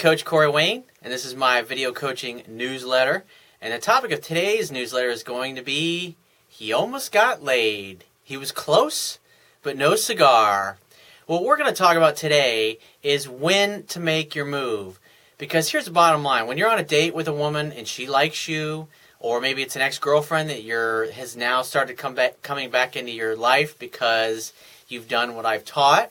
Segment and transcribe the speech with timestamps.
[0.00, 3.22] Coach Corey Wayne, and this is my video coaching newsletter.
[3.60, 6.16] And the topic of today's newsletter is going to be
[6.48, 8.04] He almost got laid.
[8.24, 9.18] He was close,
[9.62, 10.78] but no cigar.
[11.26, 14.98] What we're going to talk about today is when to make your move.
[15.36, 18.06] Because here's the bottom line when you're on a date with a woman and she
[18.06, 22.70] likes you, or maybe it's an ex-girlfriend that you're has now started come back coming
[22.70, 24.54] back into your life because
[24.88, 26.10] you've done what I've taught.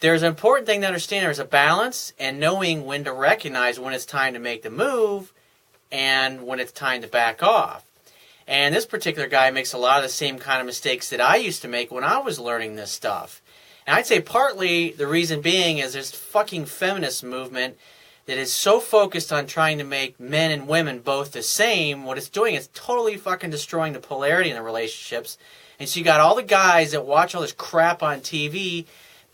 [0.00, 3.94] There's an important thing to understand there's a balance and knowing when to recognize when
[3.94, 5.32] it's time to make the move
[5.90, 7.82] and when it's time to back off.
[8.46, 11.36] And this particular guy makes a lot of the same kind of mistakes that I
[11.36, 13.40] used to make when I was learning this stuff.
[13.86, 17.78] And I'd say partly the reason being is this fucking feminist movement
[18.26, 22.04] that is so focused on trying to make men and women both the same.
[22.04, 25.38] What it's doing is totally fucking destroying the polarity in the relationships.
[25.80, 28.84] And so you got all the guys that watch all this crap on TV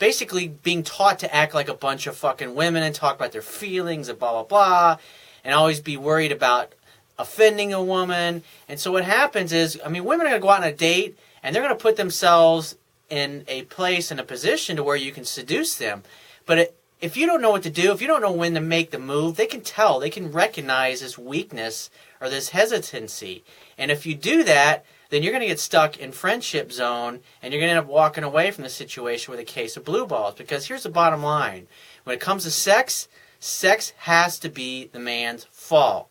[0.02, 3.40] basically being taught to act like a bunch of fucking women and talk about their
[3.40, 4.96] feelings and blah blah blah
[5.44, 6.72] and always be worried about
[7.20, 8.42] offending a woman.
[8.68, 10.72] And so what happens is, I mean, women are going to go out on a
[10.72, 12.74] date and they're going to put themselves
[13.10, 16.02] in a place in a position to where you can seduce them.
[16.46, 18.60] But it, if you don't know what to do, if you don't know when to
[18.60, 23.44] make the move, they can tell, they can recognize this weakness or this hesitancy.
[23.78, 27.52] And if you do that, then you're going to get stuck in friendship zone and
[27.52, 30.06] you're going to end up walking away from the situation with a case of blue
[30.06, 30.34] balls.
[30.34, 31.66] Because here's the bottom line
[32.04, 36.08] when it comes to sex, sex has to be the man's fault.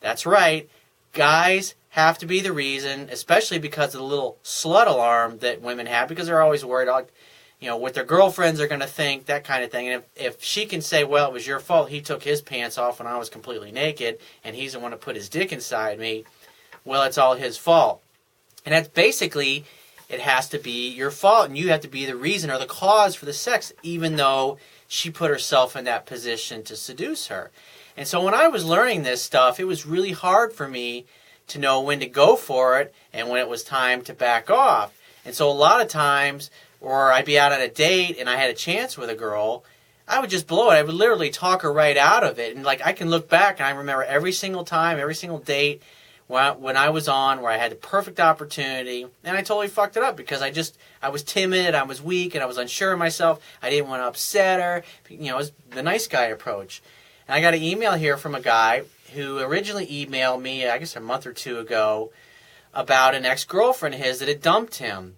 [0.00, 0.68] That's right.
[1.14, 5.86] Guys have to be the reason, especially because of the little slut alarm that women
[5.86, 6.90] have, because they're always worried
[7.60, 9.88] you know, what their girlfriends are going to think, that kind of thing.
[9.88, 12.76] And if, if she can say, well, it was your fault, he took his pants
[12.76, 15.98] off when I was completely naked, and he's the one to put his dick inside
[15.98, 16.24] me,
[16.84, 18.02] well, it's all his fault.
[18.64, 19.64] And that's basically,
[20.08, 22.66] it has to be your fault, and you have to be the reason or the
[22.66, 27.50] cause for the sex, even though she put herself in that position to seduce her.
[27.96, 31.06] And so when I was learning this stuff, it was really hard for me
[31.48, 34.98] to know when to go for it and when it was time to back off.
[35.24, 36.50] And so a lot of times,
[36.80, 39.64] or I'd be out on a date and I had a chance with a girl,
[40.08, 40.74] I would just blow it.
[40.74, 42.54] I would literally talk her right out of it.
[42.54, 45.82] And like I can look back and I remember every single time, every single date
[46.32, 50.02] when I was on where I had the perfect opportunity and I totally fucked it
[50.02, 52.98] up because I just I was timid, I was weak, and I was unsure of
[52.98, 53.44] myself.
[53.62, 54.82] I didn't want to upset her.
[55.10, 56.82] You know, it was the nice guy approach.
[57.28, 58.84] And I got an email here from a guy
[59.14, 62.12] who originally emailed me, I guess a month or two ago,
[62.72, 65.16] about an ex girlfriend of his that had dumped him.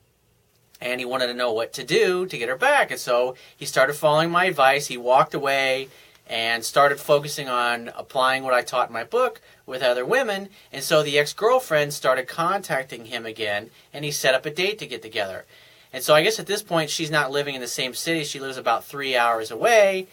[0.80, 2.90] And he wanted to know what to do to get her back.
[2.90, 4.88] And so he started following my advice.
[4.88, 5.88] He walked away
[6.26, 10.48] and started focusing on applying what I taught in my book with other women.
[10.72, 14.78] And so the ex girlfriend started contacting him again, and he set up a date
[14.78, 15.44] to get together.
[15.92, 18.24] And so I guess at this point, she's not living in the same city.
[18.24, 20.08] She lives about three hours away.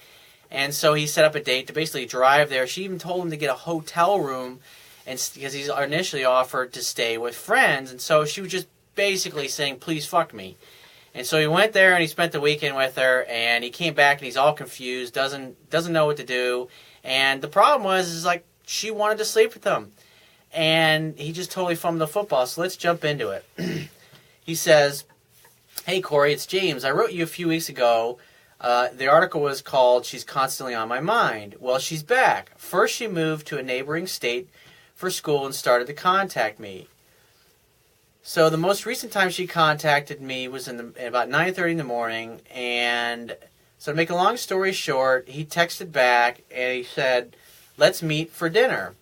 [0.51, 2.67] And so he set up a date to basically drive there.
[2.67, 4.59] She even told him to get a hotel room,
[5.07, 9.47] and because he's initially offered to stay with friends, and so she was just basically
[9.47, 10.57] saying, "Please fuck me."
[11.13, 13.93] And so he went there and he spent the weekend with her, and he came
[13.93, 16.69] back and he's all confused, doesn't doesn't know what to do.
[17.03, 19.91] And the problem was, is like she wanted to sleep with him,
[20.53, 22.45] and he just totally fumbled the football.
[22.45, 23.45] So let's jump into it.
[24.45, 25.03] he says,
[25.85, 26.85] "Hey Corey, it's James.
[26.85, 28.17] I wrote you a few weeks ago."
[28.61, 31.55] Uh, the article was called She's Constantly on My Mind.
[31.59, 32.51] Well, she's back.
[32.59, 34.49] First, she moved to a neighboring state
[34.93, 36.87] for school and started to contact me.
[38.23, 41.83] So the most recent time she contacted me was in the, about 9:30 in the
[41.83, 43.35] morning, and
[43.77, 47.35] so to make a long story short, he texted back and he said,
[47.77, 48.93] "Let's meet for dinner."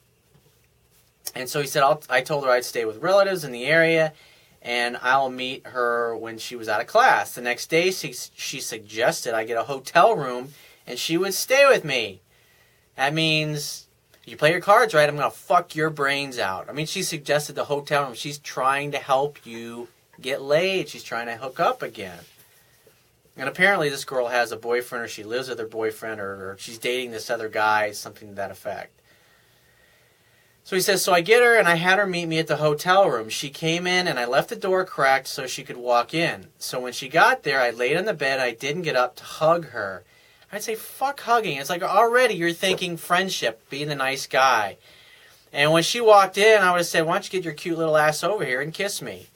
[1.36, 4.14] And so he said, i told her I'd stay with relatives in the area,
[4.62, 7.34] and I'll meet her when she was out of class.
[7.34, 10.54] The next day, she, she suggested I get a hotel room
[10.88, 12.22] and she would stay with me.
[12.96, 13.88] That means
[14.32, 16.70] you play your cards right, I'm going to fuck your brains out.
[16.70, 18.14] I mean, she suggested the hotel room.
[18.14, 19.88] She's trying to help you
[20.22, 22.20] get laid, she's trying to hook up again.
[23.38, 26.58] And apparently, this girl has a boyfriend, or she lives with her boyfriend, or, or
[26.60, 29.00] she's dating this other guy, something to that effect.
[30.70, 32.58] So he says, So I get her and I had her meet me at the
[32.58, 33.30] hotel room.
[33.30, 36.50] She came in and I left the door cracked so she could walk in.
[36.60, 38.40] So when she got there, I laid on the bed.
[38.40, 40.04] I didn't get up to hug her.
[40.52, 41.58] I'd say, fuck hugging.
[41.58, 44.78] It's like already you're thinking friendship, being the nice guy.
[45.52, 47.78] And when she walked in, I would have said, Why don't you get your cute
[47.78, 49.28] little ass over here and kiss me?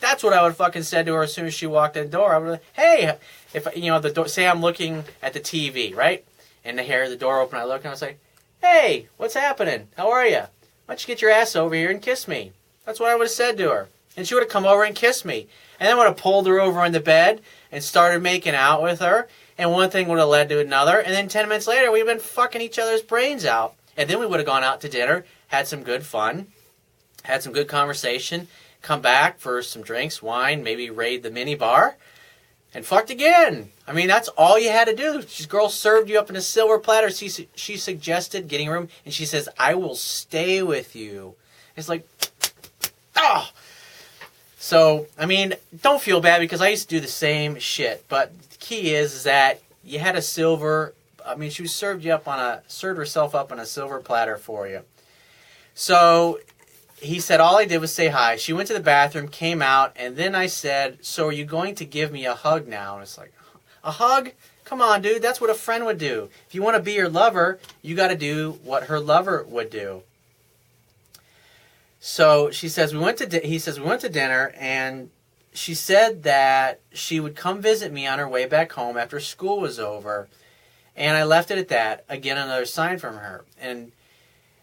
[0.00, 2.04] That's what I would have fucking said to her as soon as she walked in
[2.04, 2.34] the door.
[2.34, 3.16] I would have, hey,
[3.54, 6.24] if you know the door, say I'm looking at the TV, right?
[6.64, 8.16] And the hair, the door open, I look and I say,
[8.60, 9.88] hey, what's happening?
[9.96, 10.36] How are you?
[10.36, 10.48] Why
[10.88, 12.52] don't you get your ass over here and kiss me?
[12.84, 13.88] That's what I would have said to her.
[14.16, 15.46] And she would have come over and kissed me.
[15.78, 18.82] And then I would have pulled her over on the bed and started making out
[18.82, 19.28] with her.
[19.62, 20.98] And one thing would have led to another.
[20.98, 23.76] And then 10 minutes later, we've been fucking each other's brains out.
[23.96, 26.48] And then we would have gone out to dinner, had some good fun,
[27.22, 28.48] had some good conversation,
[28.80, 31.96] come back for some drinks, wine, maybe raid the mini bar,
[32.74, 33.70] and fucked again.
[33.86, 35.12] I mean, that's all you had to do.
[35.12, 37.08] This girl served you up in a silver platter.
[37.08, 41.36] She, she suggested getting room, and she says, I will stay with you.
[41.76, 42.04] It's like,
[43.14, 43.48] oh.
[44.62, 48.04] So, I mean, don't feel bad because I used to do the same shit.
[48.08, 50.94] But the key is, is that you had a silver,
[51.26, 54.36] I mean, she served you up on a, served herself up on a silver platter
[54.36, 54.82] for you.
[55.74, 56.38] So
[56.94, 58.36] he said all I did was say hi.
[58.36, 61.74] She went to the bathroom, came out, and then I said, "So are you going
[61.74, 63.32] to give me a hug now?" And it's like,
[63.82, 64.30] "A hug?
[64.64, 65.22] Come on, dude.
[65.22, 66.30] That's what a friend would do.
[66.46, 69.70] If you want to be your lover, you got to do what her lover would
[69.70, 70.04] do."
[72.04, 75.10] So she says we went to di- he says we went to dinner and
[75.52, 79.60] she said that she would come visit me on her way back home after school
[79.60, 80.28] was over.
[80.96, 82.04] And I left it at that.
[82.08, 83.44] Again another sign from her.
[83.56, 83.92] And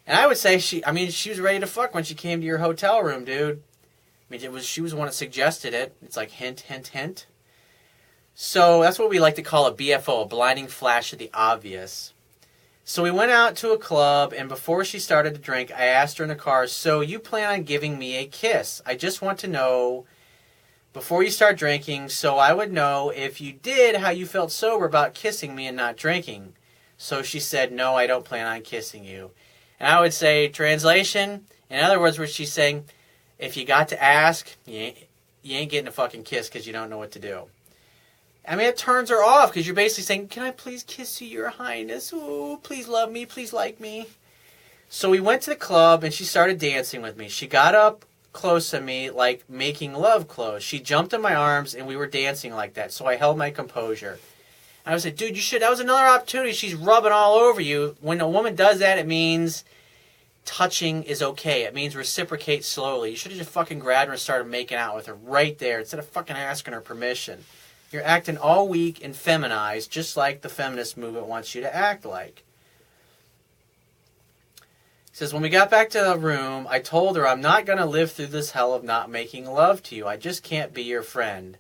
[0.06, 2.42] and I would say she, I mean, she was ready to fuck when she came
[2.42, 3.64] to your hotel room, dude.
[3.64, 5.96] I mean, it was she was the one that suggested it.
[6.02, 7.26] It's like hint, hint, hint.
[8.36, 12.14] So that's what we like to call a BFO, a blinding flash of the obvious.
[12.90, 16.18] So we went out to a club, and before she started to drink, I asked
[16.18, 18.82] her in the car, So you plan on giving me a kiss?
[18.84, 20.06] I just want to know
[20.92, 24.86] before you start drinking, so I would know if you did how you felt sober
[24.86, 26.54] about kissing me and not drinking.
[26.98, 29.30] So she said, No, I don't plan on kissing you.
[29.80, 32.86] And I would say, translation, in other words, what she's saying,
[33.38, 34.98] if you got to ask, you ain't,
[35.44, 37.50] you ain't getting a fucking kiss because you don't know what to do.
[38.50, 41.28] I mean, it turns her off because you're basically saying, Can I please kiss you,
[41.28, 42.12] Your Highness?
[42.12, 44.08] Ooh, please love me, please like me.
[44.90, 47.30] So we went to the club and she started dancing with me.
[47.30, 50.64] She got up close to me, like making love close.
[50.64, 52.92] She jumped in my arms and we were dancing like that.
[52.92, 54.18] So I held my composure.
[54.84, 55.62] I was like, dude, you should.
[55.62, 56.54] That was another opportunity.
[56.54, 57.98] She's rubbing all over you.
[58.02, 59.64] When a woman does that, it means
[60.44, 61.66] touching is okay.
[61.66, 63.12] It means reciprocate slowly.
[63.12, 65.82] You should have just fucking grabbed her and started making out with her right there
[65.82, 67.44] instead of fucking asking her permission.
[67.92, 72.06] You're acting all weak and feminized, just like the feminist movement wants you to act
[72.06, 72.44] like.
[75.12, 77.80] He says, When we got back to the room, I told her I'm not going
[77.80, 80.08] to live through this hell of not making love to you.
[80.08, 81.58] I just can't be your friend.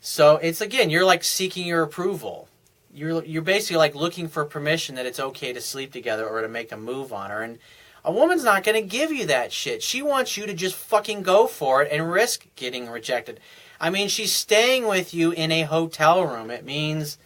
[0.00, 2.48] So it's again, you're like seeking your approval.
[2.92, 6.48] You're you're basically like looking for permission that it's okay to sleep together or to
[6.48, 7.42] make a move on her.
[7.42, 7.58] And
[8.04, 9.82] a woman's not going to give you that shit.
[9.82, 13.40] She wants you to just fucking go for it and risk getting rejected.
[13.80, 16.50] I mean, she's staying with you in a hotel room.
[16.50, 17.16] It means,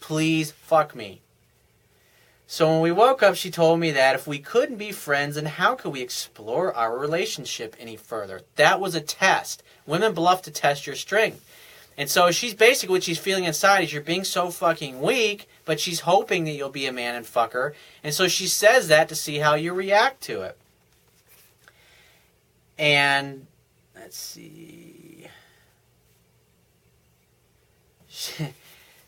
[0.00, 1.20] please fuck me.
[2.48, 5.46] So when we woke up, she told me that if we couldn't be friends, then
[5.46, 8.42] how could we explore our relationship any further?
[8.56, 9.62] That was a test.
[9.86, 11.42] Women bluff to test your strength.
[11.96, 15.80] And so she's basically what she's feeling inside is you're being so fucking weak, but
[15.80, 17.74] she's hoping that you'll be a man and fuck her.
[18.02, 20.58] And so she says that to see how you react to it.
[22.76, 23.46] And
[23.94, 25.01] let's see.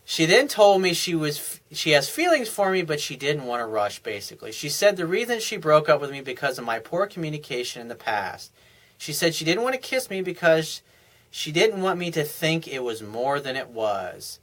[0.07, 3.61] She, then told me she was she has feelings for me, but she didn't want
[3.61, 3.99] to rush.
[3.99, 7.81] Basically, she said the reason she broke up with me because of my poor communication
[7.81, 8.51] in the past.
[8.97, 10.81] She said she didn't want to kiss me because
[11.31, 14.39] she didn't want me to think it was more than it was.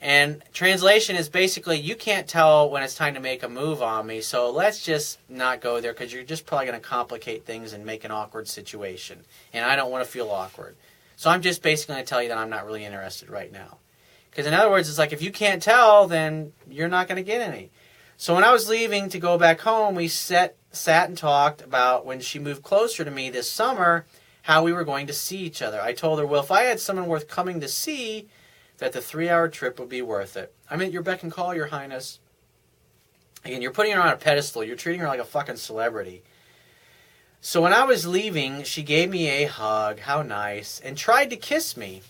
[0.00, 4.06] And translation is basically you can't tell when it's time to make a move on
[4.06, 7.72] me, so let's just not go there because you're just probably going to complicate things
[7.72, 9.20] and make an awkward situation.
[9.52, 10.76] And I don't want to feel awkward.
[11.16, 13.78] So I'm just basically going to tell you that I'm not really interested right now.
[14.34, 17.22] Because in other words, it's like if you can't tell, then you're not going to
[17.22, 17.70] get any.
[18.16, 22.04] So when I was leaving to go back home, we sat, sat and talked about
[22.04, 24.06] when she moved closer to me this summer
[24.42, 25.80] how we were going to see each other.
[25.80, 28.28] I told her, well, if I had someone worth coming to see,
[28.78, 30.52] that the three hour trip would be worth it.
[30.68, 32.18] I'm at your beck and call, Your Highness.
[33.44, 34.64] Again, you're putting her on a pedestal.
[34.64, 36.24] You're treating her like a fucking celebrity.
[37.40, 41.36] So when I was leaving, she gave me a hug, how nice, and tried to
[41.36, 42.02] kiss me.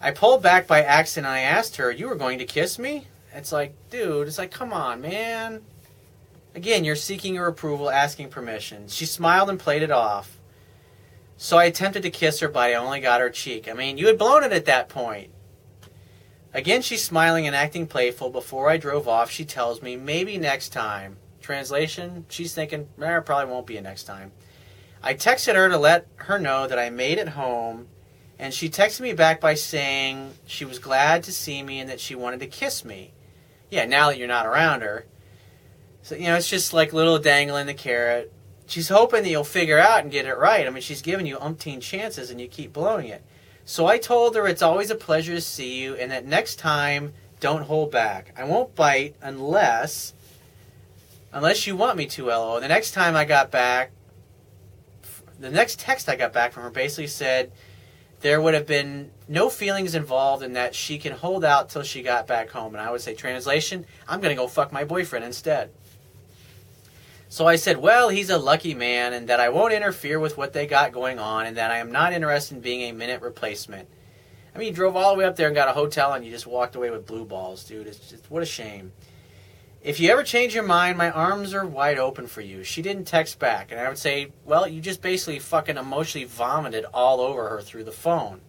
[0.00, 3.08] I pulled back by accident and I asked her, You were going to kiss me?
[3.34, 5.62] It's like, dude, it's like, come on, man.
[6.54, 8.88] Again, you're seeking her approval, asking permission.
[8.88, 10.38] She smiled and played it off.
[11.36, 13.68] So I attempted to kiss her, but I only got her cheek.
[13.68, 15.30] I mean, you had blown it at that point.
[16.52, 18.30] Again, she's smiling and acting playful.
[18.30, 21.18] Before I drove off, she tells me, maybe next time.
[21.40, 24.32] Translation, she's thinking, eh, probably won't be a next time.
[25.02, 27.86] I texted her to let her know that I made it home,
[28.38, 32.00] and she texted me back by saying she was glad to see me and that
[32.00, 33.12] she wanted to kiss me.
[33.70, 35.06] Yeah, now that you're not around her.
[36.02, 38.32] So, you know, it's just like little dangling the carrot
[38.68, 40.66] she's hoping that you'll figure out and get it right.
[40.66, 43.24] I mean, she's giving you umpteen chances and you keep blowing it.
[43.64, 47.14] So I told her it's always a pleasure to see you and that next time
[47.40, 48.32] don't hold back.
[48.36, 50.14] I won't bite unless
[51.32, 52.58] unless you want me to, LO.
[52.58, 53.90] The next time I got back
[55.38, 57.52] the next text I got back from her basically said
[58.20, 62.02] there would have been no feelings involved in that she can hold out till she
[62.02, 62.74] got back home.
[62.74, 65.70] And I would say, translation, I'm going to go fuck my boyfriend instead.
[67.28, 70.54] So I said, well, he's a lucky man, and that I won't interfere with what
[70.54, 73.86] they got going on, and that I am not interested in being a minute replacement.
[74.54, 76.30] I mean, you drove all the way up there and got a hotel, and you
[76.30, 77.86] just walked away with blue balls, dude.
[77.86, 78.92] It's just, what a shame.
[79.80, 82.64] If you ever change your mind, my arms are wide open for you.
[82.64, 86.84] She didn't text back, and I would say, well, you just basically fucking emotionally vomited
[86.92, 88.40] all over her through the phone.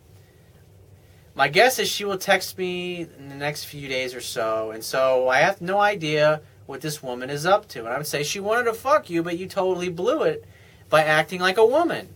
[1.35, 4.83] My guess is she will text me in the next few days or so, and
[4.83, 7.79] so I have no idea what this woman is up to.
[7.79, 10.45] And I would say she wanted to fuck you, but you totally blew it
[10.89, 12.09] by acting like a woman.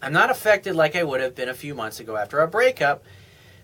[0.00, 3.02] I'm not affected like I would have been a few months ago after our breakup,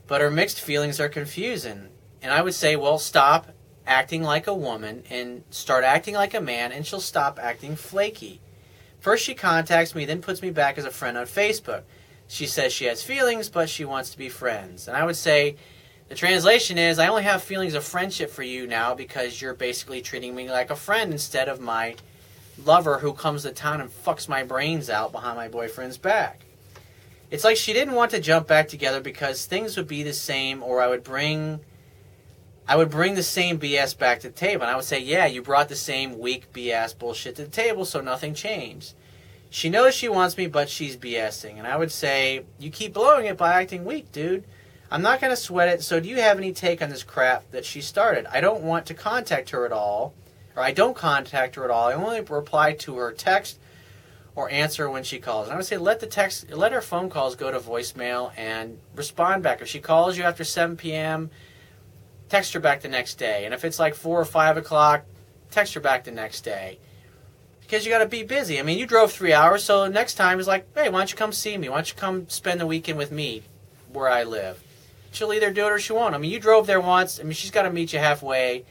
[0.08, 1.88] but her mixed feelings are confusing.
[2.20, 3.52] And I would say, well, stop
[3.86, 8.40] acting like a woman and start acting like a man, and she'll stop acting flaky.
[9.00, 11.82] First, she contacts me, then puts me back as a friend on Facebook.
[12.26, 14.88] She says she has feelings, but she wants to be friends.
[14.88, 15.56] And I would say,
[16.08, 20.02] the translation is I only have feelings of friendship for you now because you're basically
[20.02, 21.96] treating me like a friend instead of my
[22.62, 26.44] lover who comes to town and fucks my brains out behind my boyfriend's back.
[27.30, 30.62] It's like she didn't want to jump back together because things would be the same
[30.62, 31.60] or I would bring
[32.66, 34.62] I would bring the same BS back to the table.
[34.62, 37.84] And I would say, Yeah, you brought the same weak BS bullshit to the table,
[37.84, 38.94] so nothing changed.
[39.50, 41.58] She knows she wants me, but she's BSing.
[41.58, 44.44] And I would say, You keep blowing it by acting weak, dude.
[44.90, 45.82] I'm not going to sweat it.
[45.82, 48.26] So, do you have any take on this crap that she started?
[48.26, 50.14] I don't want to contact her at all,
[50.56, 51.88] or I don't contact her at all.
[51.88, 53.58] I only reply to her text
[54.36, 55.46] or answer when she calls.
[55.46, 58.78] And I would say let the text, let her phone calls go to voicemail and
[58.94, 59.62] respond back.
[59.62, 61.30] If she calls you after 7 p.m.,
[62.34, 63.44] text her back the next day.
[63.44, 65.04] And if it's like 4 or 5 o'clock,
[65.50, 66.78] text her back the next day.
[67.60, 68.58] Because you got to be busy.
[68.58, 71.16] I mean, you drove three hours, so next time is like, hey, why don't you
[71.16, 71.68] come see me?
[71.68, 73.42] Why don't you come spend the weekend with me
[73.92, 74.62] where I live?
[75.14, 76.14] she'll either do it or she won't.
[76.14, 77.20] I mean, you drove there once.
[77.20, 78.64] I mean, she's got to meet you halfway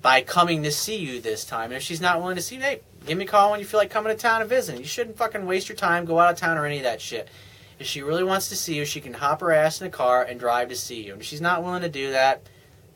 [0.00, 1.66] by coming to see you this time.
[1.66, 3.66] And if she's not willing to see you, hey, give me a call when you
[3.66, 4.80] feel like coming to town and visiting.
[4.80, 7.28] You shouldn't fucking waste your time, go out of town or any of that shit.
[7.78, 10.22] If she really wants to see you, she can hop her ass in the car
[10.22, 11.12] and drive to see you.
[11.12, 12.42] And if she's not willing to do that,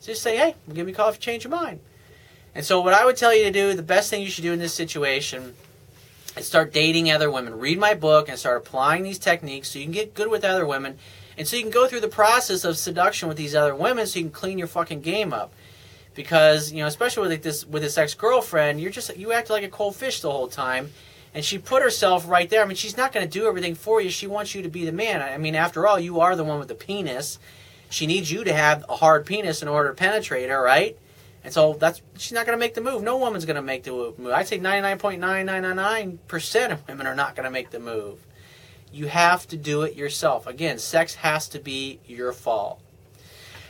[0.07, 1.79] just say, hey, give me a call if you change your mind.
[2.55, 4.53] And so, what I would tell you to do, the best thing you should do
[4.53, 5.55] in this situation
[6.37, 7.57] is start dating other women.
[7.57, 10.65] Read my book and start applying these techniques so you can get good with other
[10.65, 10.97] women
[11.37, 14.19] and so you can go through the process of seduction with these other women so
[14.19, 15.53] you can clean your fucking game up.
[16.13, 19.63] Because, you know, especially with this with this ex girlfriend, you're just you act like
[19.63, 20.91] a cold fish the whole time.
[21.33, 22.61] And she put herself right there.
[22.61, 24.11] I mean, she's not going to do everything for you.
[24.11, 25.23] She wants you to be the man.
[25.23, 27.39] I mean, after all, you are the one with the penis.
[27.93, 30.97] She needs you to have a hard penis in order to penetrate her, right?
[31.43, 33.03] And so that's she's not going to make the move.
[33.03, 34.33] No woman's going to make the move.
[34.33, 38.25] I'd say 99.999% of women are not going to make the move.
[38.91, 40.47] You have to do it yourself.
[40.47, 42.81] Again, sex has to be your fault.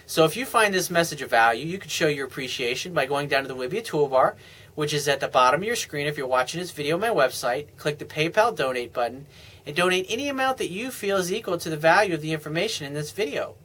[0.06, 3.28] So if you find this message of value, you can show your appreciation by going
[3.28, 4.36] down to the Wibiya toolbar,
[4.76, 7.10] which is at the bottom of your screen if you're watching this video on my
[7.10, 7.68] website.
[7.76, 9.26] Click the PayPal donate button
[9.66, 12.88] and donate any amount that you feel is equal to the value of the information
[12.88, 13.58] in this video.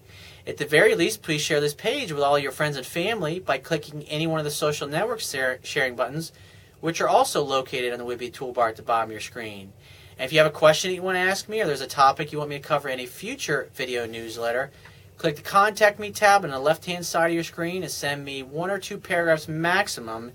[0.48, 3.58] At the very least, please share this page with all your friends and family by
[3.58, 6.32] clicking any one of the social network sharing buttons,
[6.80, 9.74] which are also located on the Wibiya toolbar at the bottom of your screen.
[10.18, 11.86] And if you have a question that you want to ask me, or there's a
[11.86, 14.70] topic you want me to cover in a future video newsletter,
[15.18, 18.24] click the Contact Me tab on the left hand side of your screen and send
[18.24, 20.32] me one or two paragraphs maximum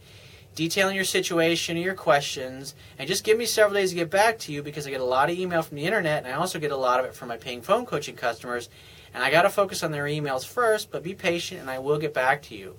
[0.55, 2.75] detailing your situation and your questions.
[2.99, 5.05] And just give me several days to get back to you because I get a
[5.05, 7.29] lot of email from the internet and I also get a lot of it from
[7.29, 8.69] my paying phone coaching customers.
[9.13, 11.99] And I got to focus on their emails first, but be patient and I will
[11.99, 12.75] get back to you.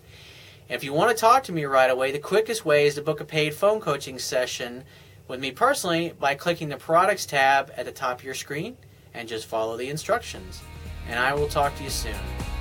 [0.68, 3.02] And if you want to talk to me right away, the quickest way is to
[3.02, 4.84] book a paid phone coaching session
[5.28, 8.76] with me personally by clicking the products tab at the top of your screen
[9.12, 10.62] and just follow the instructions.
[11.08, 12.53] And I will talk to you soon.